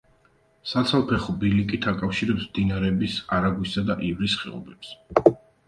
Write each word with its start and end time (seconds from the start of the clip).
საცალფეხო 0.69 1.35
ბილიკით 1.43 1.85
აკავშირებს 1.91 2.47
მდინარების 2.49 3.21
არაგვისა 3.39 3.87
და 3.93 3.99
ივრის 4.11 4.41
ხეობებს. 4.43 4.99